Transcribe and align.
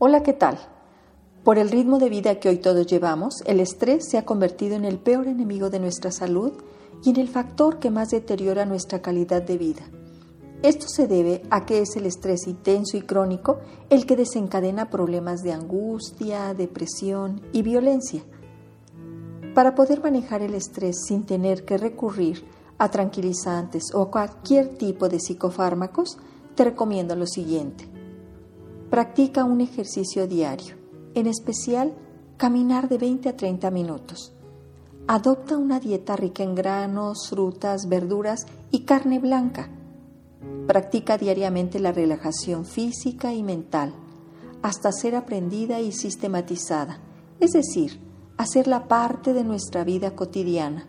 Hola, 0.00 0.22
¿qué 0.22 0.32
tal? 0.32 0.60
Por 1.42 1.58
el 1.58 1.70
ritmo 1.70 1.98
de 1.98 2.08
vida 2.08 2.38
que 2.38 2.48
hoy 2.48 2.58
todos 2.58 2.86
llevamos, 2.86 3.42
el 3.46 3.58
estrés 3.58 4.08
se 4.08 4.16
ha 4.16 4.24
convertido 4.24 4.76
en 4.76 4.84
el 4.84 5.00
peor 5.00 5.26
enemigo 5.26 5.70
de 5.70 5.80
nuestra 5.80 6.12
salud 6.12 6.52
y 7.02 7.10
en 7.10 7.16
el 7.16 7.26
factor 7.26 7.80
que 7.80 7.90
más 7.90 8.10
deteriora 8.10 8.64
nuestra 8.64 9.02
calidad 9.02 9.42
de 9.42 9.58
vida. 9.58 9.82
Esto 10.62 10.86
se 10.86 11.08
debe 11.08 11.42
a 11.50 11.66
que 11.66 11.80
es 11.80 11.96
el 11.96 12.06
estrés 12.06 12.46
intenso 12.46 12.96
y 12.96 13.00
crónico 13.00 13.58
el 13.90 14.06
que 14.06 14.14
desencadena 14.14 14.88
problemas 14.88 15.42
de 15.42 15.52
angustia, 15.52 16.54
depresión 16.54 17.40
y 17.52 17.62
violencia. 17.62 18.22
Para 19.52 19.74
poder 19.74 20.00
manejar 20.00 20.42
el 20.42 20.54
estrés 20.54 20.96
sin 21.08 21.26
tener 21.26 21.64
que 21.64 21.76
recurrir 21.76 22.44
a 22.78 22.88
tranquilizantes 22.88 23.92
o 23.92 24.12
cualquier 24.12 24.78
tipo 24.78 25.08
de 25.08 25.18
psicofármacos, 25.18 26.18
te 26.54 26.62
recomiendo 26.62 27.16
lo 27.16 27.26
siguiente. 27.26 27.97
Practica 28.90 29.44
un 29.44 29.60
ejercicio 29.60 30.26
diario, 30.26 30.74
en 31.12 31.26
especial 31.26 31.92
caminar 32.38 32.88
de 32.88 32.96
20 32.96 33.28
a 33.28 33.36
30 33.36 33.70
minutos. 33.70 34.32
Adopta 35.06 35.58
una 35.58 35.78
dieta 35.78 36.16
rica 36.16 36.42
en 36.42 36.54
granos, 36.54 37.28
frutas, 37.28 37.86
verduras 37.86 38.46
y 38.70 38.80
carne 38.80 39.18
blanca. 39.18 39.68
Practica 40.66 41.18
diariamente 41.18 41.80
la 41.80 41.92
relajación 41.92 42.64
física 42.64 43.34
y 43.34 43.42
mental, 43.42 43.92
hasta 44.62 44.90
ser 44.90 45.16
aprendida 45.16 45.80
y 45.80 45.92
sistematizada, 45.92 46.98
es 47.40 47.50
decir, 47.50 48.00
hacerla 48.38 48.88
parte 48.88 49.34
de 49.34 49.44
nuestra 49.44 49.84
vida 49.84 50.16
cotidiana. 50.16 50.86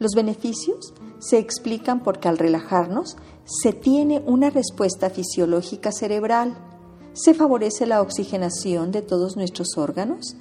Los 0.00 0.14
beneficios 0.16 0.94
se 1.20 1.38
explican 1.38 2.02
porque 2.02 2.26
al 2.26 2.38
relajarnos 2.38 3.16
se 3.44 3.72
tiene 3.72 4.20
una 4.26 4.50
respuesta 4.50 5.10
fisiológica 5.10 5.92
cerebral 5.92 6.56
se 7.16 7.32
favorece 7.32 7.86
la 7.86 8.02
oxigenación 8.02 8.92
de 8.92 9.00
todos 9.00 9.36
nuestros 9.36 9.68
órganos, 9.78 10.36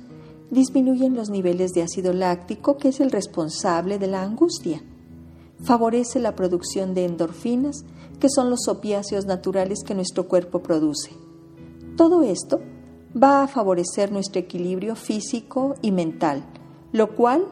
disminuyen 0.51 1.15
los 1.15 1.29
niveles 1.29 1.71
de 1.71 1.81
ácido 1.81 2.11
láctico 2.11 2.75
que 2.75 2.89
es 2.89 2.99
el 2.99 3.11
responsable 3.11 3.97
de 3.97 4.07
la 4.07 4.23
angustia, 4.23 4.83
favorece 5.63 6.19
la 6.19 6.35
producción 6.35 6.93
de 6.93 7.05
endorfinas 7.05 7.85
que 8.19 8.27
son 8.29 8.49
los 8.49 8.67
opiáceos 8.67 9.25
naturales 9.25 9.83
que 9.85 9.95
nuestro 9.95 10.27
cuerpo 10.27 10.61
produce. 10.61 11.11
Todo 11.95 12.23
esto 12.23 12.59
va 13.15 13.43
a 13.43 13.47
favorecer 13.47 14.11
nuestro 14.11 14.41
equilibrio 14.41 14.97
físico 14.97 15.75
y 15.81 15.93
mental, 15.93 16.43
lo 16.91 17.15
cual 17.15 17.47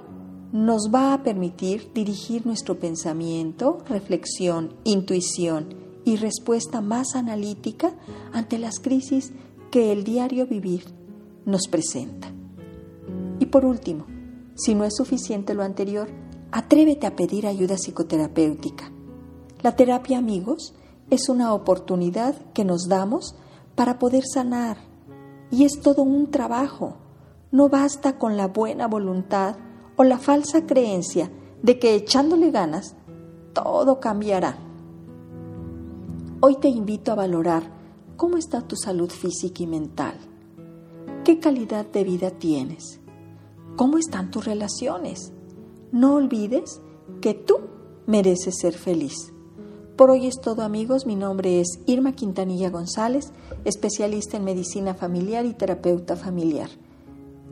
nos 0.51 0.91
va 0.93 1.13
a 1.13 1.23
permitir 1.23 1.93
dirigir 1.93 2.45
nuestro 2.45 2.77
pensamiento, 2.77 3.77
reflexión, 3.87 4.73
intuición 4.83 5.82
y 6.05 6.17
respuesta 6.17 6.81
más 6.81 7.15
analítica 7.15 7.93
ante 8.31 8.57
las 8.57 8.79
crisis 8.79 9.31
que 9.71 9.91
el 9.91 10.03
diario 10.03 10.45
vivir 10.47 10.85
nos 11.45 11.67
presenta. 11.67 12.31
Y 13.39 13.45
por 13.47 13.65
último, 13.65 14.05
si 14.55 14.75
no 14.75 14.85
es 14.85 14.95
suficiente 14.95 15.53
lo 15.53 15.63
anterior, 15.63 16.09
atrévete 16.51 17.07
a 17.07 17.15
pedir 17.15 17.47
ayuda 17.47 17.75
psicoterapéutica. 17.75 18.91
La 19.61 19.75
terapia 19.75 20.17
amigos 20.17 20.75
es 21.09 21.29
una 21.29 21.53
oportunidad 21.53 22.35
que 22.53 22.65
nos 22.65 22.87
damos 22.87 23.35
para 23.75 23.97
poder 23.97 24.23
sanar 24.25 24.77
y 25.51 25.65
es 25.65 25.81
todo 25.81 26.03
un 26.03 26.31
trabajo. 26.31 26.97
No 27.51 27.69
basta 27.69 28.17
con 28.17 28.37
la 28.37 28.47
buena 28.47 28.87
voluntad 28.87 29.55
o 29.95 30.03
la 30.03 30.17
falsa 30.17 30.65
creencia 30.65 31.31
de 31.61 31.79
que 31.79 31.95
echándole 31.95 32.51
ganas 32.51 32.95
todo 33.53 33.99
cambiará. 33.99 34.57
Hoy 36.45 36.57
te 36.57 36.67
invito 36.67 37.13
a 37.13 37.15
valorar 37.15 37.63
cómo 38.17 38.35
está 38.35 38.59
tu 38.59 38.75
salud 38.75 39.09
física 39.09 39.63
y 39.63 39.67
mental. 39.67 40.15
¿Qué 41.23 41.39
calidad 41.39 41.85
de 41.85 42.03
vida 42.03 42.31
tienes? 42.31 42.99
¿Cómo 43.77 43.97
están 43.97 44.29
tus 44.29 44.43
relaciones? 44.43 45.31
No 45.93 46.15
olvides 46.15 46.81
que 47.21 47.33
tú 47.33 47.61
mereces 48.07 48.55
ser 48.59 48.73
feliz. 48.73 49.31
Por 49.95 50.09
hoy 50.09 50.27
es 50.27 50.41
todo 50.41 50.63
amigos, 50.63 51.05
mi 51.05 51.15
nombre 51.15 51.61
es 51.61 51.79
Irma 51.85 52.11
Quintanilla 52.11 52.69
González, 52.69 53.31
especialista 53.63 54.35
en 54.35 54.43
medicina 54.43 54.95
familiar 54.95 55.45
y 55.45 55.53
terapeuta 55.53 56.17
familiar. 56.17 56.67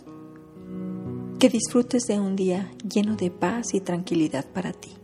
Que 1.39 1.49
disfrutes 1.49 2.03
de 2.07 2.19
un 2.19 2.35
día 2.35 2.71
lleno 2.87 3.15
de 3.15 3.31
paz 3.31 3.73
y 3.73 3.81
tranquilidad 3.81 4.45
para 4.45 4.73
ti. 4.73 5.00